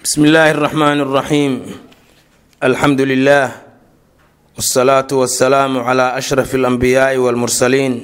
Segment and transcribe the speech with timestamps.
[0.00, 1.52] bsmi illaahi اraxmaan اraxiim
[2.66, 3.46] alxamdu lilah
[4.56, 7.94] wاsalaatu wasalaamu cla ashraf اlanbiyaai wاlmursaliin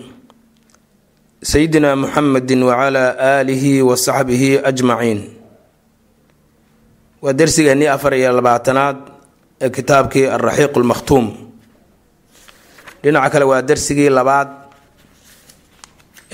[1.53, 5.20] sayidina muxamedi wcla aalihi wasaxbihi ajmaciin
[7.23, 8.98] waa dersigeennii afar iyo labaatanaad
[9.64, 11.27] ee kitaabkii alraxiiq lmakhtuum
[13.02, 14.48] dhinaca kale waa dersigii labaad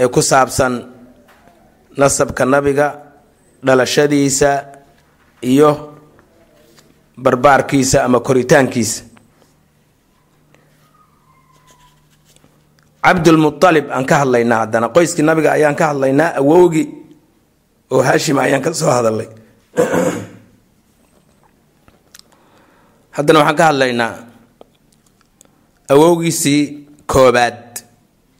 [0.02, 0.74] ee ku saabsan
[2.00, 2.86] nasabka nabiga
[3.66, 4.50] dhalashadiisa
[5.51, 5.69] iyo
[7.23, 9.03] barbaarkiisa ama koritaankiisa.
[13.03, 14.87] Cabdulmualib aan ka hadlaynaa haddana.
[14.95, 16.85] Qoyskii nabiga ayaan ka hadlaynaa awowgii
[17.91, 19.27] oo haashim ayaan ka soo hadalay
[23.15, 24.11] haddana waxaan ka hadlaynaa
[25.93, 26.61] awowgiisii
[27.11, 27.83] koobaad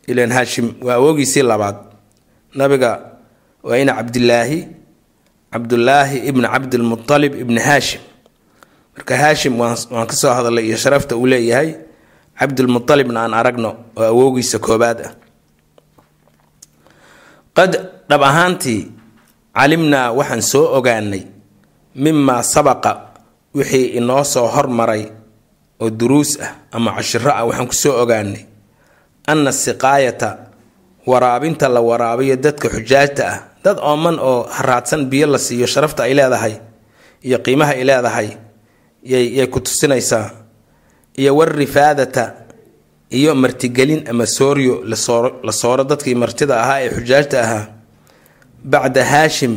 [0.08, 1.78] ilan haashim waa awowgiisii labaad.
[2.56, 2.92] Nabiga
[3.64, 4.60] waa ina cabdilaahi
[5.54, 8.02] cabdulaahi ibni cabdilmualib ibni haashim
[8.98, 11.70] marka haashim waan ka soo hadalay iyo sharafta uu leeyahay
[12.40, 15.14] cabdilmualibna aan aragno oo awowgiisa koobaad ah.
[17.58, 17.72] Qad
[18.10, 18.82] dhab ahaantii
[19.58, 21.24] calimnaa waxaan soo ogaanay
[22.04, 22.92] mimaa sabaqa
[23.56, 25.04] wixii inoo soo hormaray
[25.82, 28.42] oo duruus ah ama cashiro ah waxaan ku soo ogaanay
[29.32, 30.30] anna siqaayata
[31.10, 36.14] waraabinta la waraabiyo dadka xujaajta ah dad ooman oo haraadsan biyo la siiyo sharafta ay
[36.20, 36.56] leedahay
[37.28, 38.30] iyo qiimaha ay leedahay
[39.12, 40.28] yay ku tusinaysaa
[41.22, 42.24] iyo warifaadata
[43.10, 44.74] iyo martigelin ama sooryo
[45.44, 47.66] la sooro dadkii martida ahaa ee xujaajta ahaa.
[48.72, 49.54] Bacda haashim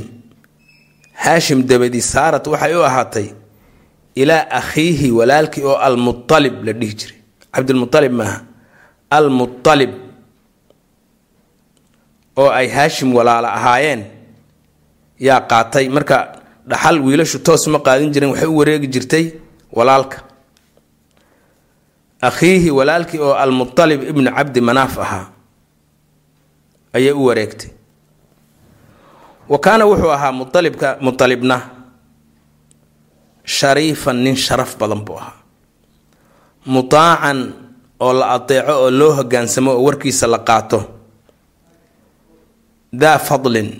[1.25, 3.27] haashim dabadi saarat waxay u ahaatay
[4.23, 7.19] ilaa akhiihi walaalkii oo almualib la dhihi jiray.
[7.55, 8.39] Cabdilmualib maaha
[9.11, 9.93] almualib
[12.37, 14.03] oo ay haashim walaalo ahaayeen
[15.19, 15.89] yaa qaatay.
[15.89, 16.17] Marka
[16.69, 19.25] dhaxal wiilashu toos ma qaadin jirin waxay u wareegi jirtay
[19.73, 20.19] walaalka.
[22.23, 25.27] Akhiihi walaalkii oo almualib ibnu cabdi manaaf ahaa
[26.97, 27.71] ayay u wareegtay.
[29.49, 31.57] Wa kaana wuxuu ahaa mualibka mualibna
[33.45, 35.37] shariifan nin sharaf badan buu ahaa.
[36.67, 37.39] Mutaacan
[38.01, 40.79] oo la adeeco oo loo hogaansamo oo warkiisa la qaato
[43.03, 43.71] daa fadlin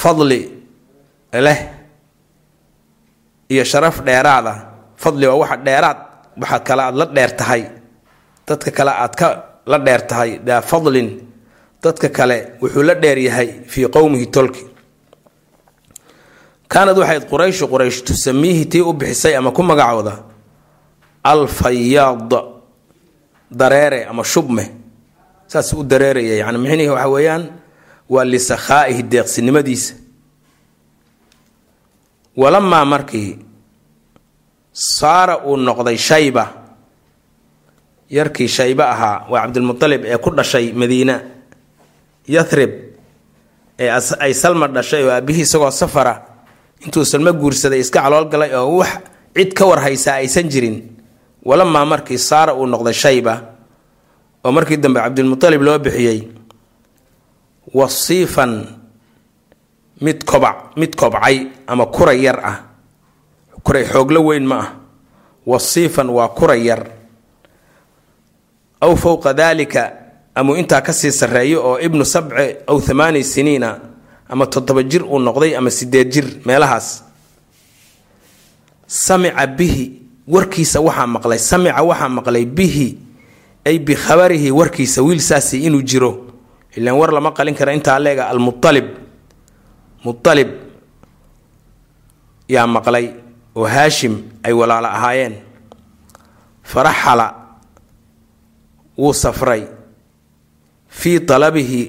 [0.00, 0.40] fadli
[1.46, 1.60] leh
[3.52, 4.58] iyo sharaf dheeraad ah
[5.02, 5.98] fadli waa waxa dheeraad
[6.40, 7.62] waxa kale aad la dheer tahay
[8.48, 9.26] dadka kale aad ka
[9.70, 11.08] la dheer tahay daa fadlin
[11.82, 14.64] dadka kale wuxuu la dheer yahay fii qowmihi tolki
[16.72, 20.14] kaanad waxayd qurayshu quraysh tusamiihi tii u bixisay ama ku magacooda
[21.24, 22.32] alfayaad
[23.50, 24.64] dareere ama shubme
[25.46, 27.44] saas u dareeraya yani mixnihi waxa weeyaan
[28.10, 29.94] waa lisakhaa'ihi deeqsinimadiisa.
[32.36, 33.38] Walamaa markii
[34.72, 36.44] saara uu noqday shayba
[38.10, 41.14] yarkii shaybe ahaa waa cabdilmualib ee ku dhashay madiina
[42.28, 42.70] yathrib
[43.78, 43.88] ee
[44.20, 46.14] ay salma dhashay oo aabihii isagoo safara
[46.84, 48.92] intuu salmo guursaday iska calool galay oo wax
[49.34, 50.76] cid ka war haysaa aysan jirin.
[51.44, 53.34] Walamaa markii saara uu noqday shayba
[54.46, 56.20] oo markii dambe cabdilmualib loo bixiyey
[57.74, 58.52] wasiifan
[60.00, 62.56] mid kobac mid kobcay ama kuray yar ah.
[63.66, 64.68] Kuray xooglo weyn ma ah.
[65.46, 66.86] Wasiifan waa kuray yar.
[68.80, 69.92] Aw fowqa daalika
[70.34, 73.80] amuu intaa ka sii sarreeyo oo ibnu sabci aw thamaani siniina
[74.28, 77.02] ama toddoba jir uu noqday ama sideed jir meelahaas.
[78.86, 82.98] Samica bihi warkiisa waxaa maqlay samica waxaa maqlay bihi
[83.66, 86.12] ay bikhabarihi warkiisa wiil saasi inuu jiro.
[86.76, 88.86] Ilaan war lama qalin kara intaa leega almualib
[90.04, 90.50] mualib
[92.48, 93.06] yaa maqlay
[93.56, 94.14] oo haashim
[94.46, 95.34] ay walaalo ahaayeen.
[96.62, 97.26] Faraxala
[98.98, 99.62] wuu safray.
[100.88, 101.82] Fii talabihi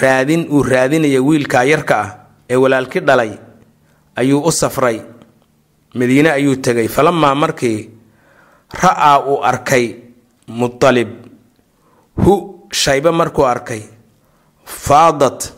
[0.00, 2.08] raadin uu raadinaya wiilkaa yarka ah
[2.50, 3.32] ee walaalki dhalay
[4.16, 5.00] ayuu u safray.
[5.94, 6.88] Madiine ayuu tegay.
[6.88, 7.90] Falamaa markii
[8.82, 9.86] ra'aa uu arkay
[10.48, 11.08] mualib
[12.16, 12.34] hu
[12.72, 13.82] shaybe markuu arkay
[14.64, 15.52] faadat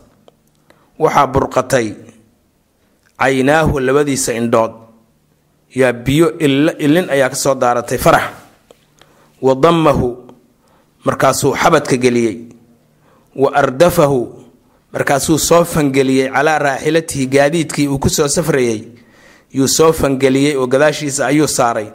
[0.99, 1.87] waxaa burqatay
[3.19, 4.71] caynaahu labadiisa indhood.
[5.75, 6.37] Yaa biyo
[6.79, 8.23] ilin ayaa ka soo daaratay farax.
[9.41, 10.27] Wa dammahu
[11.05, 12.37] markaasuu xabadka geliyey.
[13.35, 14.43] Wa ardafahu
[14.93, 18.87] markaasuu soo fangeliyey calaa raaxilatihi gaadiidkii uu ku soo safrayey.
[19.53, 21.87] Yuu soo fangeliyey oo gadaashiisa ayuu saaray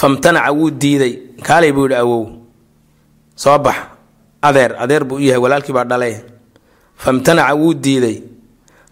[0.00, 1.12] famtanaca wuu diiday.
[1.46, 2.24] Kaalay buu yidhi awow
[3.42, 3.76] soo bax
[4.42, 6.24] adeer adeer buu u yahay walaalkii baa dhale
[6.96, 8.16] famtanaca wuu diiday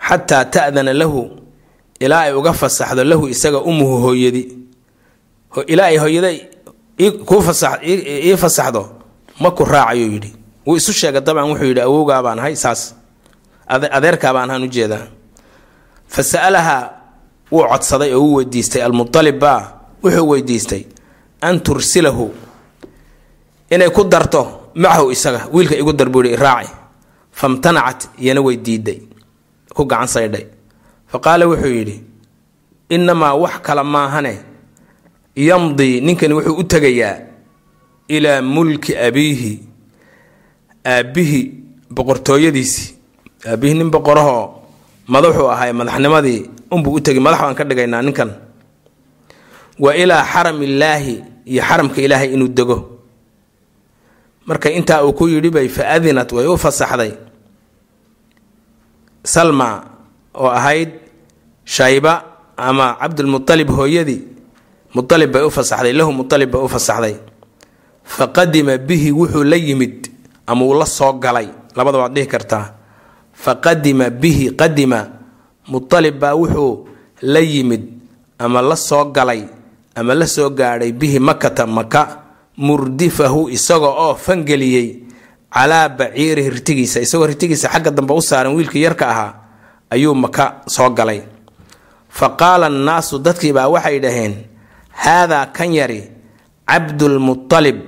[0.08, 1.22] xataa ta'dana lahu
[2.00, 4.42] ilaa ay uga fasaxdo lahu isaga umuhu hooyadi.
[5.66, 6.30] Ilaa ay hooyada
[7.00, 8.82] ii fasaxdo
[9.40, 10.30] ma ku raacayuu yidhi.
[10.66, 12.94] Wuu isu sheegay dabcan wuxuu yidhi awowgaa baan ahay saas
[13.68, 15.06] adeerkaa baan ahaan u jeedaa
[16.08, 16.82] fa sa'alahaa
[17.52, 18.82] wuu codsaday oo wuu weydiistay.
[18.82, 19.60] Almutalib baa
[20.02, 20.82] wuxuu weydiistay
[21.49, 22.26] an tursilahu
[23.75, 24.43] inay ku darto
[24.75, 26.70] macahu isaga wiilka igu dar buu yihi iraaci
[27.32, 29.00] famtanacat iyana way diiday
[29.75, 30.46] ku gacan saydhay.
[31.11, 31.96] Fa qaala wuxuu yidhi
[32.94, 34.35] innamaa wax kale maahane
[35.37, 37.17] yamdii ninkani wuxuu u tegayaa
[38.08, 39.52] ilaa mulki abiihi
[40.87, 41.44] aabbihii
[41.91, 42.94] boqortooyadiisii.
[43.50, 44.44] Aabbihii nin boqorahoo
[45.08, 48.31] madaxuu ahay madaxnimadii unbuu u tegay madax baan ka dhigaynaa ninkan.
[49.79, 51.14] Wa ilaa xaramillaahi
[51.46, 52.76] iyo xaramka ilaahay inuu dego.
[54.46, 57.12] Marka intaa uu ku yidhi bay fa adinat way u fasaxday.
[59.25, 59.85] Salma
[60.35, 60.91] oo ahayd
[61.64, 62.12] shayba
[62.56, 64.23] ama cabdulmutalib hooyadii
[64.94, 67.17] mualib bay u fasaxday lahu mualib bay u fasaxday.
[68.05, 70.11] Fa qadima bihi wuxuu la yimid
[70.46, 72.67] ama uu la soo galay labada waad dhihi kartaa
[73.32, 75.08] fa qadima bihi qadima
[75.69, 76.85] mualib baa wuxuu
[77.23, 77.82] la yimid
[78.38, 79.49] ama la soo galay
[79.94, 82.23] ama la soo gaadhay bihi makata maka
[82.56, 84.88] murdifahu isaga oo fangeliyey
[85.55, 89.32] calaa baciirihi ritigiisa isagoo ritigiisa xagga dambe u saaran wiilkii yarka ahaa
[89.91, 91.23] ayuu maka soo galay.
[92.08, 94.35] Fa qaala annaasu dadkiibaa waxay dhaheen
[94.91, 96.02] haadaa kan yari
[96.67, 97.79] cabdulmutalib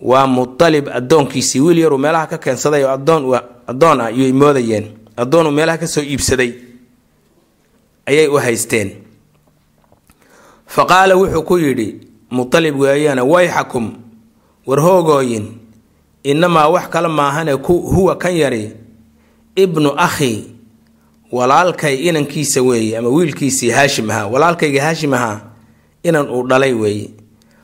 [0.00, 1.60] waa mutalib addoonkiisii.
[1.60, 2.90] Wiil yaruu meelaha ka keensaday oo
[3.66, 4.86] addoon ah ayay moodayeen.
[5.16, 6.52] Addoonuu meelaha ka soo iibsaday.
[8.06, 8.90] Ayay u haysteen
[10.74, 11.88] fa qaala wuxuu ku yidhi
[12.36, 13.86] mutalib weeyana wayxakum
[14.68, 15.46] war hoogooyin
[16.30, 17.52] innamaa wax kale maahane
[17.94, 18.64] huwa kan yari
[19.62, 20.32] ibnu akhi
[21.32, 25.40] walaalkay inankiisa weeye ama wiilkiisii haashim ahaa walaalkayga haashim ahaa
[26.02, 27.10] inan uu dhalay weeye.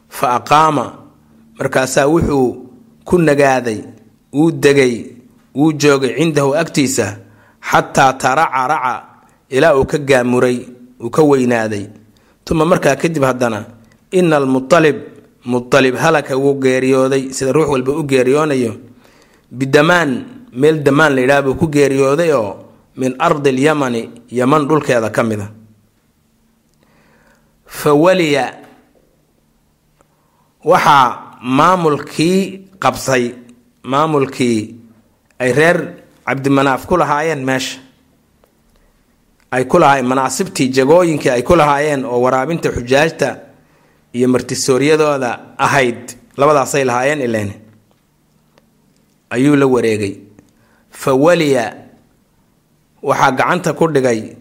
[0.09, 0.85] Fa aqaama
[1.59, 2.49] markaasaa wuxuu
[3.05, 3.79] ku nagaaday
[4.33, 5.05] wuu degay
[5.55, 7.07] wuu joogay cindahu agtiisa
[7.71, 8.95] xataa taraca raca
[9.49, 10.59] ilaa uu ka gaamuray
[11.05, 11.87] uu ka weynaaday
[12.47, 13.61] tuma markaa kadib haddana
[14.19, 14.97] ina almutalib
[15.51, 18.73] mutalib halaka wuu geeriyooday sida ruux walba u geeriyoonayo
[19.59, 20.11] bidamaan
[20.61, 22.53] meel damaan la yidhaha buu ku geeriyooday oo
[23.01, 24.03] min ardi alyamani
[24.39, 25.47] yaman dhulkeeda ka mida
[27.67, 28.45] fa waliya
[30.65, 32.39] waxaa maamulkii
[32.83, 33.25] qabsay
[33.93, 34.61] maamulkii
[35.39, 35.79] ay reer
[36.27, 37.79] cabdimanaaf ku lahaayeen meesha
[39.51, 43.29] ay ku lahaayeen manaasibtii jagooyinkii ay ku lahaayeen oo waraabinta xujaajta
[44.13, 46.03] iyo martisooryadooda ahayd
[46.37, 47.51] labadaasay lahaayeen ileen.
[49.31, 50.15] Ayuu la wareegay.
[50.91, 51.65] Fa waliya
[53.03, 54.37] waxaa gacanta ku dhigay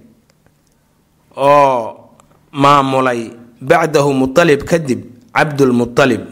[1.38, 2.10] oo
[2.52, 3.32] maamulay
[3.62, 5.02] bacdahu mutalib kadib
[5.36, 6.24] cabdulmutalib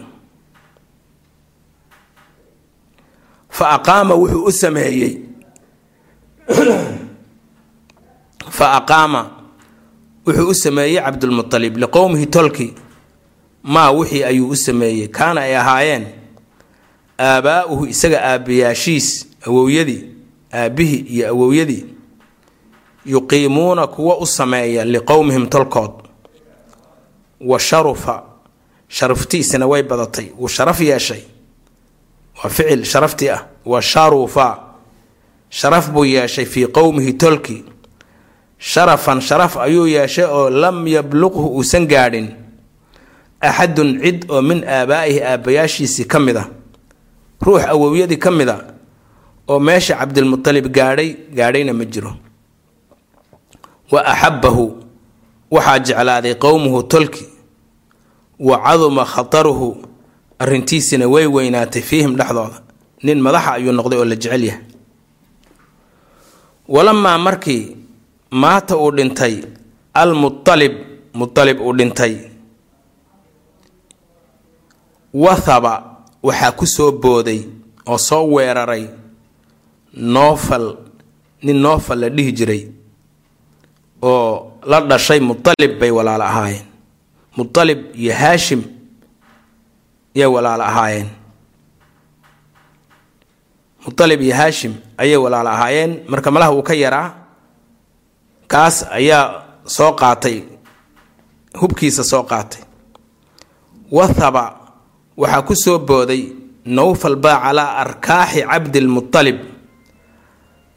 [3.49, 5.13] fa aqaama wuxuu u sameeyey
[8.57, 9.21] fa aqaama
[10.25, 12.67] wuxuu u sameeyey cabdulmutalib liqowmihi tolki
[13.73, 15.07] maa wixii ayuu u sameeyey.
[15.17, 16.05] Kaana ay ahaayeen
[17.19, 19.07] aabaa'uhu isaga aabbayaashiis
[19.47, 20.01] awowyadii
[20.53, 21.83] aabbihii iyo awowyadii
[23.05, 25.91] yuqiimuuna kuwa u sameeya liqowmihim tolkood.
[27.41, 28.23] Wa sharufa
[28.87, 30.27] sharaftiisina way badatay.
[30.39, 31.21] Wuu sharaf yeeshay.
[32.43, 33.45] Waa ficil sharaftii ah.
[33.65, 34.59] Wa sharufa
[35.49, 37.63] sharaf buu yeeshay fii qowmihi tolki
[38.71, 42.27] sharafan sharaf ayuu yeeshay oo lam yabluqhu uusan gaadhin.
[43.41, 46.45] Axadun cid oo min aabaa'ihi aabbayaashiisii ka mid a.
[47.43, 48.57] Ruux awowyadii ka mid a
[49.51, 52.13] oo meesha cabdilmutalib gaadhay gaadhayna ma jiro.
[53.91, 54.65] Wa axabbahu
[55.51, 57.25] waxaa jeclaaday qowmuhu tolki.
[58.39, 59.67] Wa caduma khataruhu
[60.39, 62.61] arrintiisina way weynaatay fiihim dhexdooda.
[63.03, 64.61] Nin madaxa ayuu noqday oo la jecel yahay.
[66.67, 67.75] Walamaa markii
[68.41, 69.35] maata uu dhintay
[70.01, 70.73] almutalib
[71.13, 72.13] mutalib uu dhintay.
[75.13, 75.73] Wathaba
[76.23, 77.45] waxaa ku soo booday
[77.85, 78.89] oo soo weeraray
[79.93, 80.65] noofal
[81.45, 82.61] nin noofal la dhihi jiray
[84.01, 86.65] oo la dhashay mutalib bay walaalo ahaayeen.
[87.37, 88.61] Mutalib iyo haashim
[90.15, 91.09] yay walaalo ahaayeen.
[93.85, 95.91] Mutalib iyo haashim ayay walaalo ahaayeen.
[96.09, 97.13] Marka malaha uu ka yaraa
[98.51, 99.25] kaas ayaa
[99.75, 100.37] soo qaatay
[101.59, 102.61] hubkiisa soo qaatay.
[103.91, 104.43] Wathaba
[105.17, 106.23] waxaa ku soo booday
[106.65, 109.39] nowfal baa calaa arkaaxi cabdilmutalib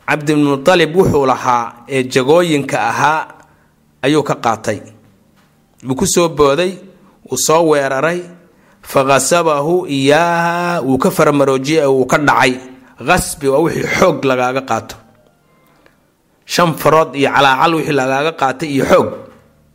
[0.09, 3.21] cabdilmutalib wuxuu lahaa ee jagooyinka ahaa
[4.03, 4.79] ayuu ka qaatay.
[5.87, 6.73] Wuu ku soo booday
[7.29, 8.21] wuu soo weeraray
[8.83, 12.53] fa khasabahu iyaaha wuu ka faramaroojiyey wuu ka dhacay.
[13.09, 14.97] Qasbi waa wixii xoog lagaaga qaato
[16.47, 19.09] shan farood iyo calaacal wixii lagaaga qaatay iyo xoog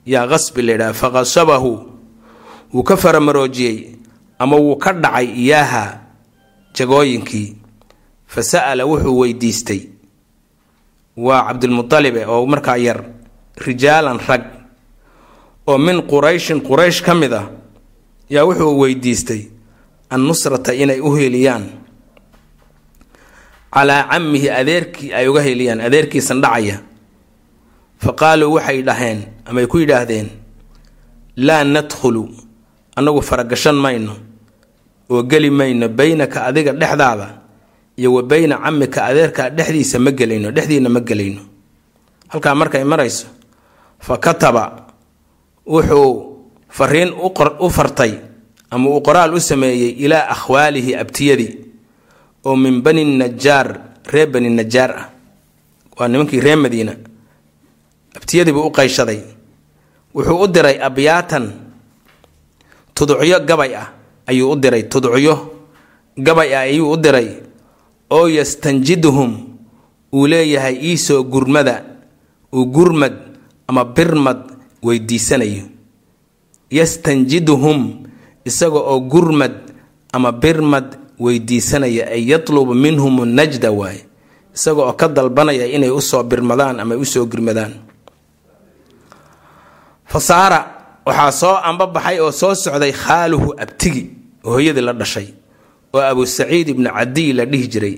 [0.08, 1.72] yaa qasbi la yidhaha fa khasabahu
[2.74, 3.78] wuu ka faramaroojiyey
[4.40, 5.84] ama wuu ka dhacay iyaaha
[6.74, 7.50] jagooyinkii
[8.28, 9.82] fa sa'ala wuxuu weydiistay
[11.18, 13.04] waa cabdilmutalibe oo markaa yar
[13.66, 14.44] rijaalan rag
[15.68, 17.52] oo min qurayshin quraysh ka mid ah
[18.32, 19.42] yaa wuxuu weydiistay
[20.10, 21.81] annusrata inay u heliyaan
[23.74, 26.78] calaa cammihi adeerkii ay uga heliyaan adeerkiisan dhacaya.
[27.98, 30.30] Fa qaaluu waxay dhaheen amay ku yidhaahdeen
[31.38, 32.24] laa nadkhulu
[32.96, 34.14] annagu faragashan mayno
[35.10, 37.28] oo geli mayno beynaka adiga dhexdaada
[37.98, 41.42] iyo wa beyna camika adeerkaa dhexdiisa ma gelayno dhexdiina ma gelayno.
[42.28, 43.28] Halkaa markay marayso
[44.00, 44.86] fa kataba
[45.68, 47.14] wuxuu fariin
[47.60, 48.14] u fartay
[48.72, 51.58] ama uu qoraal u sameeyey ilaa akhwaalihi abtiyadii
[52.46, 53.68] oo min bani najaar
[54.12, 55.06] reer bani najaar ah.
[55.98, 56.96] Waa nimankii reer madiina.
[58.16, 59.20] Abtiyadiibuu u qayshaday.
[60.16, 61.52] Wuxuu u diray abyaatan
[62.94, 63.94] tudcyo gabay ah
[64.26, 64.84] ayuu u diray.
[64.90, 65.36] Tudcyo
[66.18, 67.30] gabay ah ayuu u diray.
[68.10, 69.32] Oo yastanjiduhum
[70.14, 71.84] uu leeyahay iisoo gurmada
[72.54, 73.14] uu gurmad
[73.68, 74.40] ama birmad
[74.84, 75.64] weydiisanayo.
[76.72, 78.08] Yastanjiduhum
[78.46, 79.54] isaga oo gurmad
[80.14, 84.02] ama birmad weydiisanaya ay yatlubu minhum najda waaye
[84.56, 87.74] isaga oo ka dalbanaya inay u soo birmadaan ama u soo gurmadaan
[90.12, 90.60] fasaara
[91.06, 94.04] waxaa soo ambabaxay oo soo socday khaaluhu abtigi
[94.46, 95.28] oo hooyadii la dhashay
[95.94, 97.96] oo abu saciid ibnu cadiy la dhihi jiray.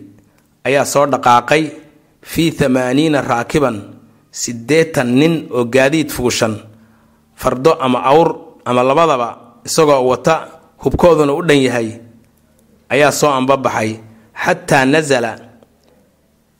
[0.68, 1.64] Ayaa soo dhaqaaqay
[2.32, 3.78] fii thamaaniina raakiban
[4.32, 6.56] siddeetan nin oo gaadiid fuushan
[7.36, 8.30] fardo ama awr
[8.66, 9.28] ama labadaba
[9.66, 10.36] isagoo wata
[10.84, 11.90] hubkooduna u dhan yahay
[12.94, 13.92] ayaa soo ambabaxay
[14.44, 15.32] xataa nasala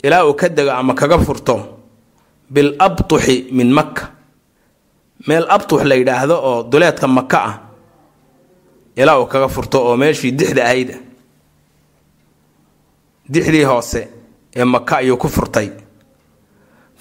[0.06, 1.56] ilaa uu ka dego ama kaga furto
[2.54, 4.04] bil abtuxi min makka.
[5.28, 7.56] Meel abtux la yidhaahdo oo duleedka maka ah
[9.02, 10.90] ilaa uu kaga furto oo meeshii dixda ahayd.
[13.30, 14.02] Dixdii hoose
[14.56, 15.70] ee maka ayuu ku furtay.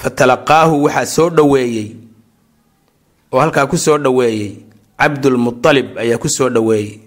[0.01, 1.89] Fa talaqaahu waxaa soo dhoweeyey
[3.33, 4.57] oo halkaa ku soo dhoweeyey
[4.99, 7.01] cabdulmualib ayaa ku soo dhoweeyey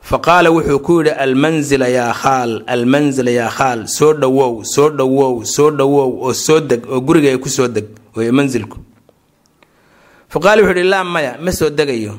[0.00, 5.44] fa qaala wuxuu ku yidhi almanzila yaa khaal almanzila yaa khaal soo dhowow soo dhowow
[5.44, 7.86] soo dhowow oo soo deg oo guriga ku soo deg
[8.16, 8.78] wey mansilku
[10.28, 12.14] fa qaala wuxuu yidhi laa maya ma soo degayo.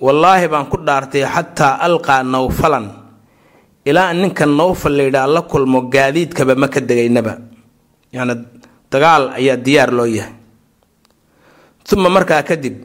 [0.00, 2.86] Wallaahi baan ku dhaartay xataa alqaa nawfalan.
[3.84, 7.38] Ilaa ninka nawfal layidhaha la kulmo gaadiidkaba ma ka degaynaba.
[8.12, 8.34] Yani
[8.92, 10.32] dagaal ayaa diyaar loo yahay.
[11.96, 12.76] Uma markaa kadib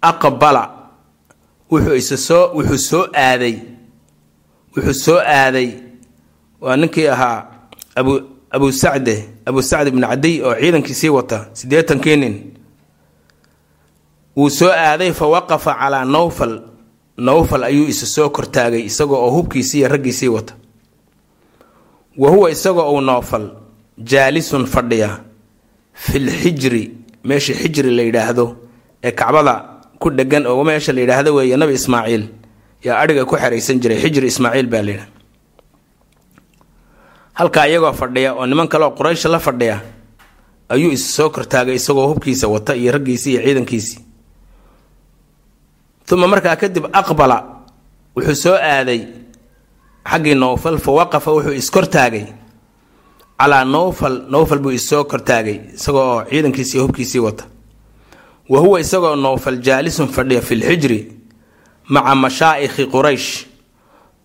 [0.00, 0.81] aqbala
[1.72, 3.56] wuxuu soo wuxuu soo aaday.
[4.76, 5.68] Wuxuu soo aaday.
[6.60, 7.38] Waa ninkii ahaa
[8.50, 9.14] abu sacde
[9.46, 12.34] abu sacd ibnu cadiy oo ciidankiisii wata siddeetankii nin
[14.36, 16.60] wuu soo aaday fa waqafa calaa nawfal.
[17.16, 20.54] Nawfal ayuu isa soo kortaagay isagoo oo hubkiisii iyo raggiisii wata.
[22.18, 23.50] Wa huwa isagoo uu nawfal
[23.98, 25.20] jaalisun fadhiya
[25.92, 26.90] fil xijri
[27.24, 28.56] meesha xijri la yidhaahdo
[29.04, 29.64] ee kacbada
[30.02, 32.24] ku dhegan oo meesha la yidhaahdo weeye nabi ismaaciil.
[32.86, 35.08] Yaa adhiga ku xeraysan jiray xijri ismaaciil baa layidhaha
[37.38, 39.76] halkaa iyagoo fadhiya oo niman kale oo quraysh la fadhiya
[40.68, 43.98] ayuu isa soo kortaagay isagoo hubkiisa wata iyo raggiisii iyo ciidankiisii.
[46.12, 47.36] Uma markaa kadib aqbala
[48.16, 49.00] wuxuu soo aaday
[50.10, 52.26] xaggii nowfal fa waqafa wuxuu iskortaagay
[53.40, 57.44] calaa nowfal nowfal buu issoo kortaagay isagoo oo ciidankiisii hubkiisii wata
[58.52, 60.98] wa huwa isagoo nowfal jaalisun fadhiya fi lxijri
[61.94, 63.28] maca mashaa'ikhi quraysh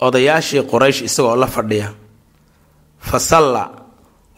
[0.06, 1.88] odayaashii quraysh isagoo la fadhiya.
[3.00, 3.64] Fa salla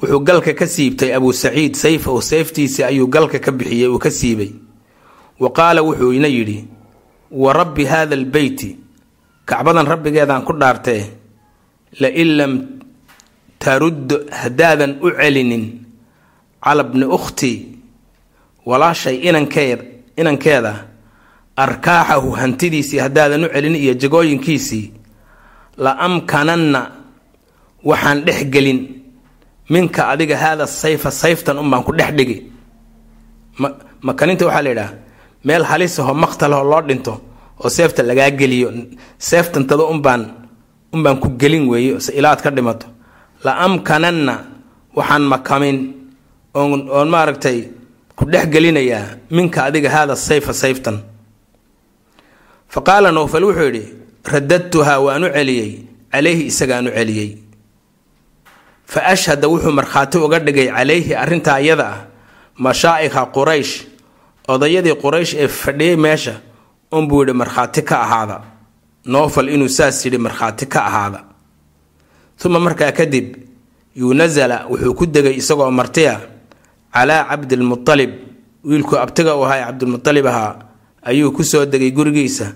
[0.01, 4.51] wuxuu galka ka siibtay abuu saciid sayfahu sayftiisii ayuu galka ka bixiyey uu ka siibay.
[5.39, 6.59] Wa qaala wuxuu ina yidhi
[7.31, 8.77] wa rabbi haada albeyti
[9.45, 11.03] kacbadan rabbigeedaan ku dhaartee
[11.99, 12.53] lain lam
[13.59, 15.65] tarud haddaadan u celinin
[16.63, 17.78] cala bni ukhti
[18.69, 19.79] walaashay inankeed
[20.21, 20.73] inankeeda
[21.63, 24.85] arkaaxahu hantidiisii haddaadan u celinin iyo jagooyinkiisii
[25.83, 26.81] la amkananna
[27.89, 28.79] waxaan dhex gelin.
[29.73, 32.37] Minka adiga haada sayfa sayftan unbaan ku dhex dhigi.
[34.07, 34.93] Makaninta waxaa la yidhaha
[35.45, 37.13] meel halisaho maqtalho loo dhinto
[37.63, 38.69] oo seefta lagaa geliyo
[39.17, 40.21] seeftantada unbaan
[40.93, 42.87] unbaan ku gelin weeye ilaad ka dhimato.
[43.43, 44.33] La amkananna
[44.97, 45.77] waxaan makamin.
[46.55, 47.57] Oon oon maaragtay
[48.19, 50.97] ku dhex gelinayaa minka adiga haada sayfa sayftan.
[52.67, 53.83] Fa qaala nowfal wuxuu yidhi
[54.31, 57.29] radadtuhaa waan u celiyey calayhi isagaan u celiyey.
[58.85, 61.99] Fa ashhada wuxuu markhaati uga dhigay calayhi arrintaa iyada ah
[62.59, 63.73] mashaa'ikha quraysh
[64.53, 66.35] odayadii quraysh ee fadhiyey meesha
[66.91, 68.37] unbuu yidhi markhaati ka ahaada.
[69.05, 71.23] Noofal inuu saas yidhi markhaati ka ahaada.
[72.45, 73.27] Uma markaa kadib
[73.95, 76.19] yunasala wuxuu ku degay isagoo martiya
[76.93, 78.11] calaa cabdilmualib
[78.69, 80.53] wiilkuu abtiga u ahaa ee cabdilmualib ahaa
[81.09, 82.47] ayuu ku soo degay gurigiisa.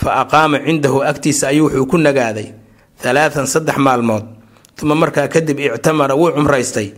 [0.00, 2.48] Fa aqaama cindahu agtiisa ayuu wuxuu ku nagaaday
[3.04, 4.24] halaatan saddex maalmood.
[4.82, 6.88] Uma markaa kadib ictamara wuu cumraystay.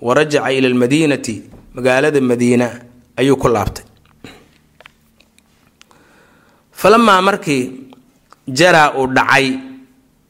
[0.00, 1.34] Wa rajaca ila almadiinati
[1.74, 2.66] magaalada madiina
[3.16, 3.84] ayuu ku laabtay.
[6.72, 7.62] Falamaa markii
[8.48, 9.46] jaraa uu dhacay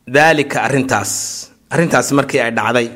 [0.06, 1.12] daalika arrintaas
[1.71, 2.88] arrintaas markii ay dhacday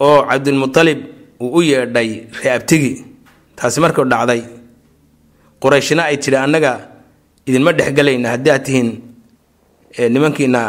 [0.00, 1.00] oo cabdilmualib
[1.40, 2.10] uu u yeedhay
[2.42, 3.04] reabtigii
[3.56, 4.42] taasi markuu dhacday
[5.62, 6.72] qurayshna ay tidhi annaga
[7.46, 8.90] idinma dhexgelayna haddii aad tihiin
[10.14, 10.60] nimankiina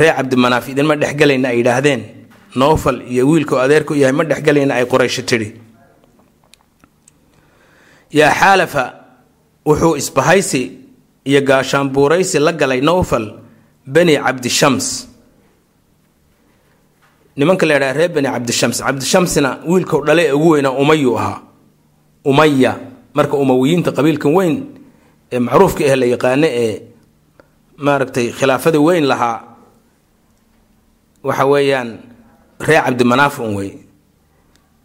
[0.00, 2.02] reer cabdimanaaf idinma dhexgelayna ay yidhaahdeen.
[2.56, 5.48] Noofal iyo wiilka adeerka u yahay ma dhexgelayna ay quraysho tidhi.
[8.12, 8.84] Yaa xaalafa
[9.66, 10.62] wuxuu isbahaysi
[11.24, 13.26] iyo gaashaanbuuraysi la galay nowfal
[13.86, 15.08] bani cabdishams
[17.36, 21.40] nimanka la ydhaha reer bani cabdishams cabdishamsna wiilkau dhale ee ugu weynaa umayuu ahaa.
[22.24, 22.72] Umaya
[23.14, 24.54] marka umawiyiinta qabiilkan weyn
[25.32, 26.82] ee macruufka ah la yaqaano ee
[27.84, 29.38] maaragtay khilaafada weyn lahaa
[31.22, 31.98] waxa weeyaan
[32.68, 33.70] reer cabdimanaaf un wey.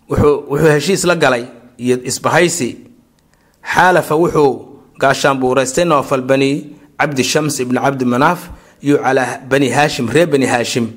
[0.10, 1.46] Wuxuu wuxuu heshiis la galay
[1.78, 2.70] iyo isbahaysi.
[3.74, 4.52] Xaalafa wuxuu
[5.02, 6.52] gaashaanbuuraystay noofal bani
[7.00, 8.50] cabdi shams ibni cabdi manaaf
[8.82, 10.88] iyo calaa bani haashim reer bani haashim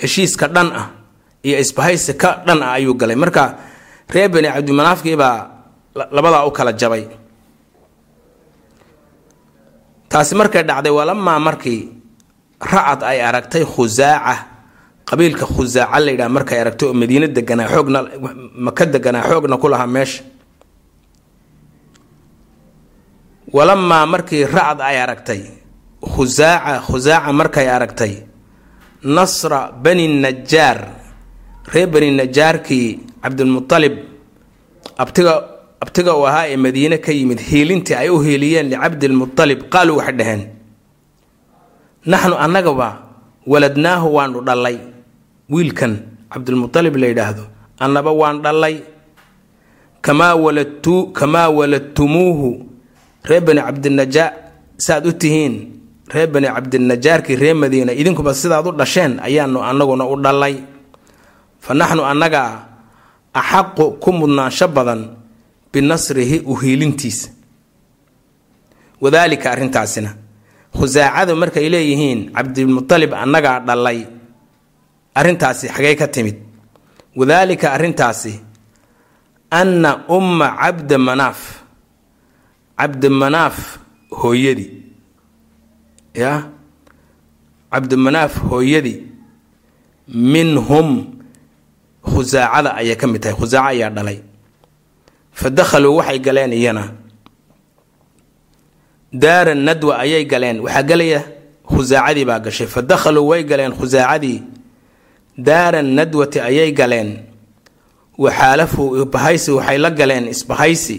[0.00, 0.86] heshiiska dhan ah
[1.46, 3.16] iyo isbahaysi ka dhan ah ayuu galay.
[3.16, 3.44] Marka
[4.14, 5.36] reer bani cabdimanaafkiibaa
[6.16, 7.04] labadaa u kala jabay.
[10.10, 11.80] Taasi markay dhacday walamaa markii
[12.72, 14.34] ra'ad ay aragtay khusaaca
[15.08, 17.98] qabiilka khusaaca la yidhaha markay aragtay oo madiino deganaa xoogna
[18.66, 20.22] maka deganaa xoogna ku lahaa meesha.
[23.56, 25.42] Walamaa markii ra'ad ay aragtay
[26.12, 28.12] khusaaca khusaaca markay aragtay
[29.14, 30.78] nasra bani najaar
[31.72, 32.86] reer bani najaarkii
[33.22, 33.94] cabdilmualib
[35.02, 35.34] abtiga
[35.84, 40.42] abtiga uu ahaa ee madiine ka yimid hiilintii ay u hiiliyeen licabdilmualib qaaluu waxay dhaheen
[42.06, 42.88] naxnu annagaba
[43.46, 44.76] waladnaahu waanu dhallay.
[45.50, 45.92] Wiilkan
[46.32, 47.44] cabdilmualib la yidhaahdo
[47.84, 48.76] annaba waan dhallay.
[50.00, 52.50] Kamaa waladtu kamaa waladtumuuhu.
[53.28, 54.32] Reer bani cabdinajaar
[54.78, 55.54] saaad u tihiin
[56.14, 60.54] reer bani cabdinajaarkii reer madiina idinkuba sidaad u dhasheen ayaanu annaguna u dhallay.
[61.60, 62.50] Fa naxnu annagaa
[63.34, 65.00] axaqu ku mudnaansho badan
[65.72, 67.28] binasrihi u hiilintiisa
[69.02, 70.10] wadaalika arrintaasina
[70.76, 73.98] khusaacadu markay leeyihiin cabdilmualib annagaa dhallay.
[75.16, 76.36] Arrintaasi xagee ka timid.
[77.16, 78.32] Wadaalika arrintaasi
[79.50, 81.40] anna umma cabda manaaf
[82.78, 83.56] cabdimanaaf
[84.20, 84.70] hooyadii
[86.16, 86.48] ya?
[87.72, 89.02] Cabdimanaaf hooyadii
[90.08, 90.88] minhum
[92.04, 94.18] khusaacada ayay ka mid tahay khusaaco ayaa dhalay.
[95.32, 96.84] Fa dakhaluu waxay galeen iyana.
[99.12, 101.20] Daara nadwa ayay galeen waxaa gelaya
[101.68, 102.66] khusaacadii baa gashay.
[102.66, 104.42] Fa dakhaluu way galeen khusaacadii
[105.38, 107.18] daara nadwati ayay galeen.
[108.18, 110.96] Waxaalafuu isbahaysi waxay la galeen isbahaysi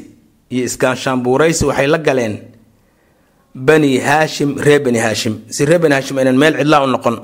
[0.50, 2.38] iyo iskaanshaanbuuraysi waxay la galeen
[3.66, 7.16] bani haashim reer bani haashim si reer bani haashim aynan meel cidlaa u noqon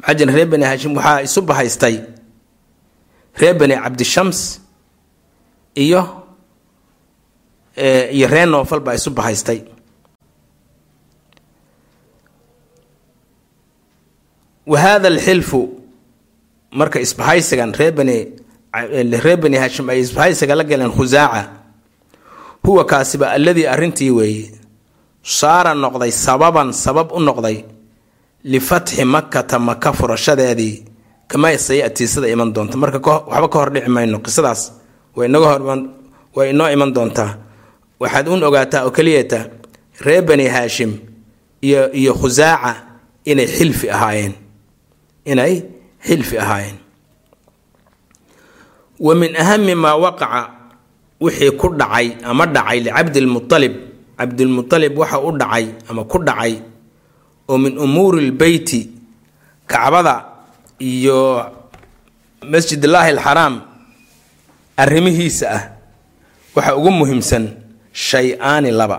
[0.00, 0.46] maxaa jira?
[0.52, 1.96] Bani haashim waxaa isu bahaystay.
[3.40, 4.60] Reer bani cabdishams
[5.74, 6.02] iyo
[8.16, 9.60] iyo reer noofal baa isu bahaystay.
[14.66, 15.60] Wa haada alxilfu
[16.72, 18.16] marka isbahaysigan reer bani
[19.24, 21.42] reer bani haashim ay isbahaysiga la galeen khusaaca
[22.62, 24.59] huwa kaasiba alladii arrintii weeye
[25.22, 27.64] saara noqday sababan sabab u noqday
[28.44, 30.84] lifatxi makata maka furashadeedii
[31.28, 32.76] kamaa sayatii sida iman doonta.
[32.76, 34.72] Marka waxba ka hor dhici mayno qisadaas
[35.16, 35.26] way
[36.50, 37.36] inoo iman doontaa
[38.00, 39.40] waxaad un ogaataa oo keliyata
[40.00, 40.92] reer bani haashim
[41.62, 42.74] iyo iyo khusaaca
[43.24, 44.34] inay xilfi ahaayeen.
[45.24, 45.62] Inay
[46.06, 46.76] xilfi ahaayeen.
[49.00, 50.50] Wa min ahami maa waqaca
[51.20, 53.74] wixii ku dhacay ama dhacay licabdilmualib
[54.20, 56.54] cabdilmualib waxa u dhacay ama ku dhacay
[57.48, 58.80] oo min umuuri lbeyti
[59.66, 60.14] kacbada
[60.80, 61.20] iyo
[62.52, 63.54] masjidillaahi alxaraam
[64.76, 65.62] arrimihiisa ah.
[66.54, 67.44] Waxa ugu muhiimsan
[67.94, 68.98] shay-aani laba.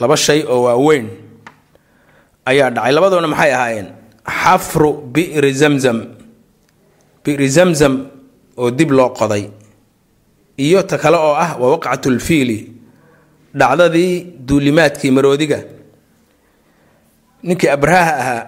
[0.00, 1.06] Laba shay oo waaweyn
[2.48, 2.92] ayaa dhacay.
[2.96, 3.88] Labadoona maxay ahaayeen?
[4.24, 5.98] Xafru bi'ri zamzam.
[7.24, 7.94] Bi'ri zamzam
[8.56, 9.44] oo dib loo qoday.
[10.56, 12.58] Iyo ta kale oo ah waa waqcatulfiili
[13.60, 14.12] dhacdadii
[14.48, 15.58] duulimaadkii maroodiga.
[17.42, 18.42] Ninkii abraha ahaa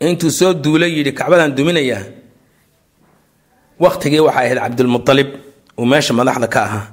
[0.00, 2.02] intuu soo duulay yidhi kacbadan duminayaa
[3.82, 5.28] waqtigii waxay ahayd cabdulmualib
[5.78, 6.86] uu meesha madaxda ka ahaa.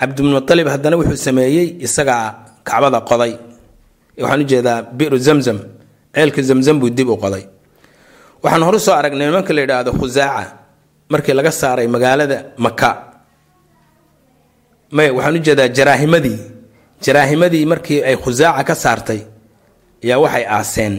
[0.00, 2.24] Cabdulmualib haddana wuxuu sameeyey isagaa
[2.68, 3.32] kacbada qoday.
[4.22, 5.58] Waxaan u jeedaa biru zamzam
[6.14, 7.44] ceelka zamzam buu dib u qoday.
[8.42, 10.44] Waxaan horu soo aragnay nimanka la yidhaahdo khusaaca
[11.12, 12.88] markii laga saaray magaalada maka
[14.96, 16.38] may waxaan u jeedaa jaraahimadii.
[17.04, 19.20] Jaraahimadii markii ay khusaaca ka saartay
[20.04, 20.94] ayaa waxay aaseen.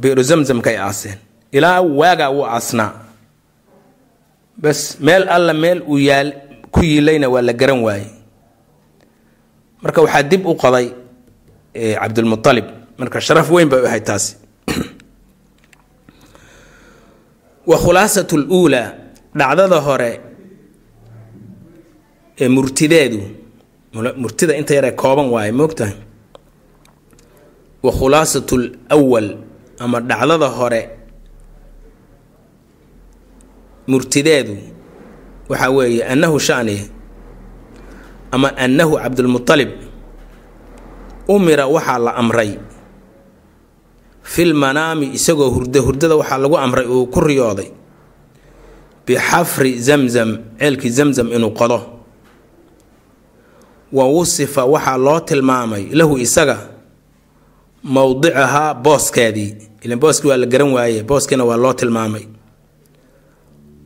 [0.00, 1.18] Biru zamzamkaay aaseen.
[1.52, 2.92] Ilaa waagaa wuu aasnaa
[4.62, 6.32] bas meel alla meel uu yaal
[6.70, 8.10] ku yiilayna waa la garan waayey.
[9.82, 10.86] Marka waxaa dib u qoday
[12.00, 12.66] cabdulmualib
[12.98, 14.36] marka sharaf weyn bay u ahayd taasi.
[17.66, 18.88] Wa khulaasat luulaa
[19.34, 20.10] dhacdada hore
[22.48, 23.20] murtideedu
[24.16, 25.94] murtida inta yaree kooban waaye moogtahay
[27.82, 28.50] wa khulaasat
[28.90, 29.36] lwal
[29.78, 30.82] ama dhacdada hore
[33.88, 34.56] murtideedu
[35.48, 36.76] waxaa weeye annahu shani
[38.32, 39.70] ama annahu cabdulmualib
[41.28, 42.58] umira waxaa la amray.
[44.22, 47.70] Fil manaami isagoo hurda hurdada waxaa lagu amray uu ku riyooday.
[49.06, 51.78] Bixafri zamzam ceelkii zamzam inuu qodo
[53.92, 56.58] wa wusifa waxaa loo tilmaamay lahu isaga
[57.82, 62.24] mowdicahaa booskeedii ilan booskii waa la garan waaye booskiina waa loo tilmaamay.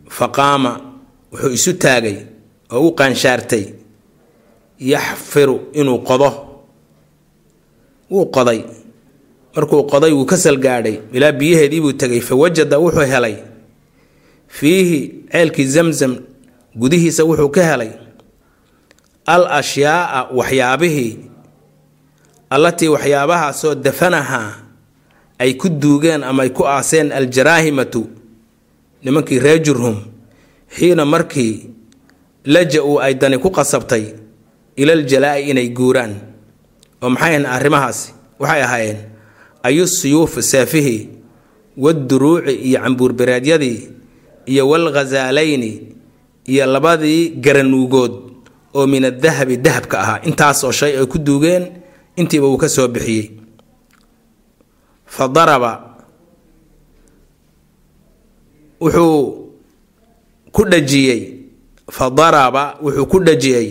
[0.09, 0.81] Fa qaama
[1.33, 2.17] wuxuu isu taagay
[2.73, 3.65] oo u qaanshaartay
[4.79, 6.31] yaxfiru inuu qodo.
[8.11, 8.61] Wuu qoday.
[9.57, 10.97] Markuu qoday wuu ka salgaadhay.
[11.13, 13.37] Ilaa biyaheedii buu tegay fa wajada wuxuu helay.
[14.49, 14.99] Fiihi
[15.33, 16.17] ceelkii zamzam
[16.77, 17.91] gudihiisa wuxuu ka helay
[19.27, 21.19] al ashyaa'a waxyaabihii
[22.51, 24.53] allatii waxyaabahaasoo dafanahaa
[25.39, 28.07] ay ku duugeen ama ay ku aaseen aljaraahimatu
[29.05, 29.97] nimankii reer jurhum
[30.77, 31.71] xiina markii
[32.45, 34.05] laja-uu ay dani ku qasabtay
[34.77, 36.15] ilal jalaa'i inay guuraan.
[37.03, 38.99] Oo maxay ahayn arrimahaasi waxay ahaayeen
[39.63, 41.09] ayu suyuufi seefihii
[41.77, 43.79] waduruuci iyo cambuurbereedyadii
[44.47, 45.73] iyo walghasaalayni
[46.47, 48.13] iyo labadii garanuugood
[48.75, 50.19] oo min adahabi dahabka ahaa.
[50.29, 51.65] Intaas oo shay ay ku duugeen
[52.17, 53.31] intiiba uu ka soo bixiyey.
[55.07, 55.73] Fa daraba
[58.81, 59.51] wuxuu
[60.53, 61.21] ku dhajiyey.
[61.91, 63.69] Fa daraba wuxuu ku dhajiyey.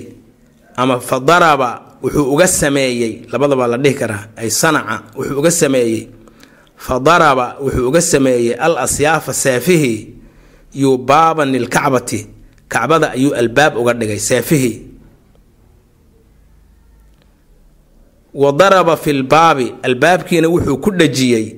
[0.77, 3.25] Ama fa daraba wuxuu uga sameeyey.
[3.31, 6.07] Labadaba la dhihi karaa ay sanaca wuxuu uga sameeyey.
[6.77, 9.99] Fa daraba wuxuu uga sameeyey al asyaafa seefihii
[10.73, 12.27] yubaaban lilkacbati
[12.67, 14.81] kacbada ayuu albaab uga dhigay seefihii
[18.34, 21.56] wa daraba fi lbaabi albaabkiina wuxuu ku dhajiyey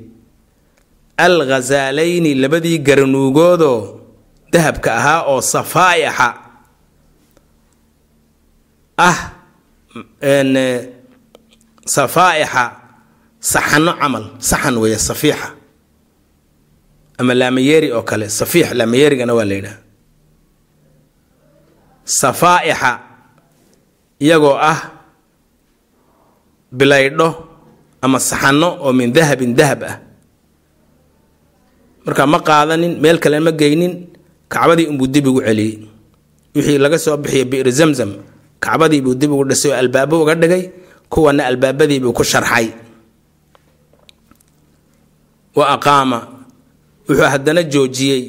[1.17, 3.99] al ghasaalayni labadii garanuugoodoo
[4.51, 6.27] dahabka ahaa oo safaa'ixa
[8.97, 9.17] ah
[11.85, 12.63] safaa'ixa
[13.39, 15.49] saxano camal saxan weeye safiixa
[17.17, 19.77] ama laamayeeri oo kale safiix laamayeerigana waa la yidhaha
[22.03, 22.91] safaa'ixa
[24.19, 24.79] iyagoo ah
[26.71, 27.27] bilaydho
[28.01, 29.97] ama saxano oo min dahabin dahab ah.
[32.05, 33.93] Marka ma qaadanin meel kale ma geynin
[34.49, 35.79] kacbadii unbuu dib ugu celiyey.
[36.55, 38.11] Wixii laga soo bixiyay bi'ri zamzam
[38.61, 40.69] kacbadii buu dib ugu dhisay oo albaabo uga dhigay
[41.09, 42.67] kuwana albaabadiibuu ku sharxay.
[45.55, 46.17] Wa aqaama
[47.09, 48.21] wuxuu haddana joojiyey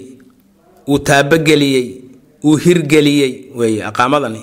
[0.88, 1.86] uu taabogeliyey
[2.44, 4.42] uu hirgeliyey weeye aqaamadani.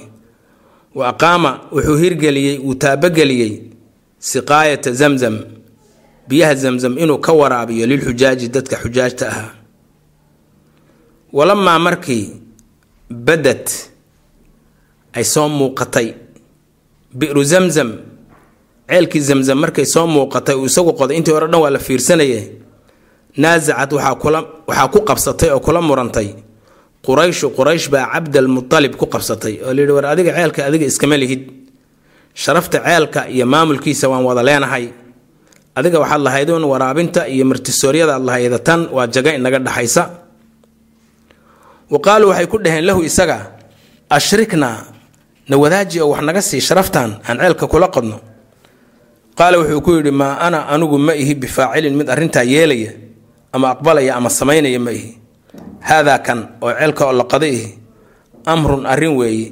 [0.96, 3.52] Wa aqaama wuxuu hirgeliyey uu taabogeliyey
[4.32, 5.36] siqaayata zamzam
[6.30, 9.52] biyaha zamzam inuu ka waraabiyo lilxujaaji dadka xujaajta ahaa.
[11.34, 12.26] Walamaa markii
[13.10, 13.66] badad
[15.14, 16.08] ay soo muuqatay
[17.20, 17.90] bi'ru zamzam
[18.90, 22.40] ceelkii zamzam markay soo muuqatay uu isagu qoday intii hore dhan waa la fiirsanaye
[23.38, 26.30] naasacad waxaa ku qabsatay oo kula murantay.
[27.06, 31.42] Qurayshu quraysh baa cabdalmutalib ku qabsatay oo layidhi war adiga ceelka adiga iskama lihid
[32.34, 34.90] sharafta ceelka iyo maamulkiisa waan wada leenahay.
[35.76, 40.04] Adiga waxaad lahayduun waraabinta iyo martisooryada lahayda tan waa jaga inaga dhaxaysa.
[41.92, 43.52] Wa qaaluu waxay ku dhaheen lahu isaga
[44.10, 44.86] ashriknaa
[45.50, 48.18] na wadaaji oo wax naga sii sharaftan aan ceelka kula qodno
[49.38, 52.92] qaala wuxuu ku yidhi maa ana anigu ma ihi bifaacilin mid arrintaa yeelaya
[53.54, 55.12] ama aqbalaya ama samaynaya ma ihi.
[55.88, 57.68] Haadaa kan oo ceelka oo la qada ihi
[58.46, 59.52] amrun arrin weeye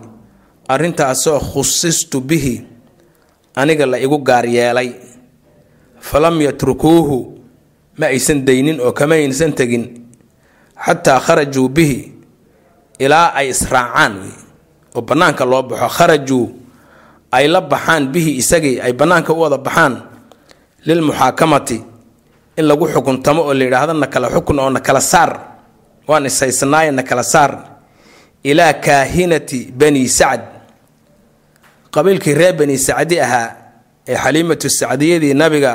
[0.69, 2.55] arrintaasoo khusistu bihi
[3.55, 4.91] aniga la igu gaar yeelay.
[5.99, 7.17] Falam yatrukuuhu
[7.99, 9.85] ma aysan daynin oo kama aysan tegin.
[10.85, 11.99] Xataa kharajuu bihi
[12.99, 14.33] ilaa ay israacaan wey
[14.95, 16.45] oo bannaanka loo baxo kharajuu
[17.31, 20.01] ay la baxaan bihi isagii ay bannaanka u wada baxaan
[20.85, 21.77] lilmuxaakamati
[22.57, 25.31] in lagu xukuntamo oo la yidhaahdo na kala xukun oo na kala saar.
[26.07, 27.51] Waan ishaysnaaye na kala saar.
[28.43, 30.41] Ilaa kaahinati bani sacd
[31.95, 33.47] qabiilkii reer bani sacdi ahaa
[34.07, 35.73] ee xaliimatu sacdiyadii nabiga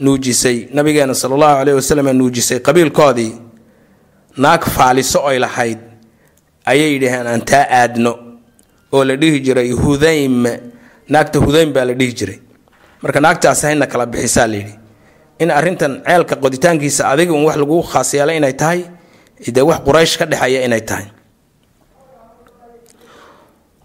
[0.00, 3.32] nuujisay nabigeena sala allahu caleyhi wasalam nuujisay qabiilkoodii
[4.36, 5.78] naag faaliso oy lahayd
[6.70, 8.12] ayay yidhaheen aan taa aadno
[8.92, 10.46] oo la dhihi jiray hudaym
[11.12, 12.38] naagta hudaym baa la dhihi jiray.
[13.02, 14.74] Marka naagtaas hayna kala bixisaa layidhi
[15.42, 18.80] in arrintan ceelka qoditaankiisa adiga un wax lagu khaas yeelay inay tahay
[19.54, 21.06] dee wax quraysh ka dhexeeya inay tahay.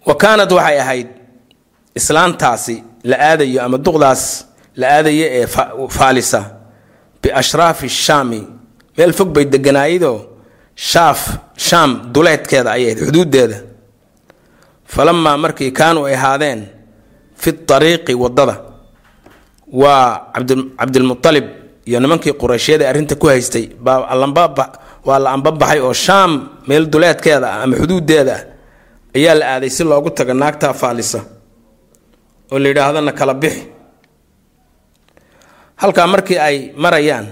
[0.06, 1.08] Wa kaanad waxay ahayd
[1.98, 4.22] islaantaasi la aadayo ama duqdaas
[4.80, 5.46] la aadayo ee
[5.98, 6.40] faalisa.
[7.22, 8.40] Biashraafi shaami.
[8.96, 10.18] Meel fog bay deganaayadoo
[10.74, 11.20] shaaf
[11.56, 13.56] shaam duleedkeeda ayay xuduuddeeda.
[14.94, 16.60] Falamaa markii kaanuu ay ahaadeen
[17.42, 18.54] fi ariiqi waddada
[19.72, 20.32] waa
[20.78, 21.46] cabdilmualib
[21.86, 27.76] iyo nimankii qureyshyada arrinta ku haystay waa la ambabaxay oo shaam meel duleedkeeda ah ama
[27.76, 28.42] xuduuddeeda ah
[29.16, 31.20] ayaa la aaday si loogu tago naagtaa faalisa
[32.52, 33.62] oo la yidhaahdana kala bixi.
[35.76, 37.26] Halkaa markii ay marayaan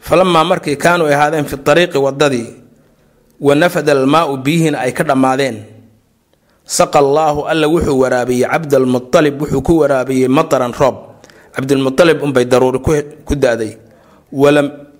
[0.00, 2.48] falamaa markii kaanuu ahaadeen fi ariiqi waddadii
[3.40, 5.56] wa nafada almaau biyihiina ay ka dhammaadeen.
[6.64, 10.96] Saqa allaahu alla wuxuu waraabiyey cabdalmualib wuxuu ku waraabiyey mataran roob.
[11.54, 12.80] Cabdilmualib unbay daruuri
[13.24, 13.78] ku da-day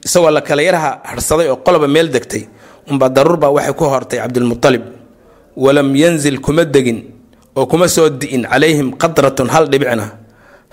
[0.07, 2.47] isagoo la kala yarha harhsaday oo qoloba meel degtay
[2.91, 4.83] unbaa daruurbaa waxay ku hortay cabdilmualib
[5.57, 6.99] walam yanzil kuma degin
[7.57, 10.07] oo kuma soo di'in calayhim qadratun hal dhibicna.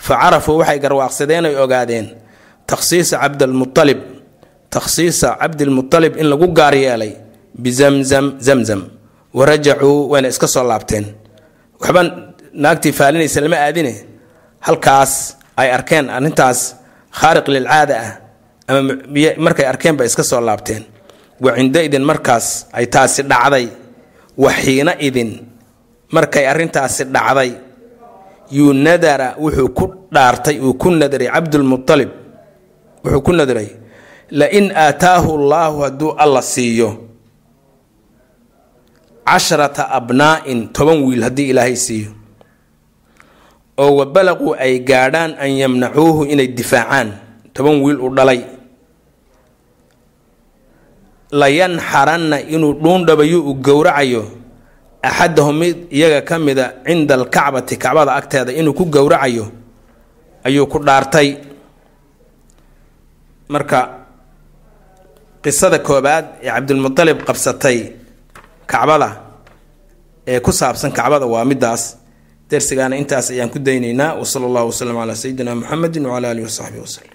[0.06, 2.08] Fa carafuu waxay garwaaqsadeen ay ogaadeen
[2.69, 4.00] takhsiisa cabdalmualib
[4.74, 7.13] takhsiisa cabdilmualib in lagu gaar yeelay
[7.63, 8.82] bizamzam zamzam
[9.38, 11.06] warajacuu wayna iska soo laabteen.
[11.82, 12.02] Waxba
[12.63, 13.93] naagtii faalinaysa lama aadine.
[14.65, 16.60] Halkaas ay arkeen arrintaas
[17.19, 18.12] khaariq lilcaada ah
[18.67, 18.93] ama
[19.46, 20.84] markay arkeen bay iska soo laabteen.
[21.43, 23.65] Wa cinda idin markaas ay taasi dhacday
[24.38, 25.30] waxiina idin
[26.15, 27.52] markay arrintaasi dhacday
[28.58, 32.12] yuu nadara wuxuu ku dhaartay uu ku nadray cabdulmualib
[33.04, 33.69] wuxuu ku nadray
[34.39, 36.89] lain aataahu allaahu hadduu alla siiyo
[39.26, 42.12] casharata abnaa'in toban wiil haddii ilaahay siiyo
[43.84, 47.10] oo wa balaquu ay gaadhaan an yamnacuuhu inay difaacaan
[47.56, 48.41] toban wiil u dhalay.
[51.34, 54.23] Layanxaranna inuu dhuundhabayo uu gowracayo
[55.09, 59.45] axadahum mid iyaga ka mida cinda alkacbati kacbada agteeda inuu ku gowracayo
[60.47, 61.29] ayuu ku dhaartay
[63.53, 63.79] marka
[65.43, 67.77] qisada koobaad ee cabdilmualib qabsatay
[68.71, 69.09] kacbada
[70.31, 71.83] ee ku saabsan kacbada waa midaas
[72.49, 77.09] dersigaana intaas ayaan ku daynaynaa wasala allahu wasalam calaa sayidina muxamedi wcala alihi wasaxbihi waslem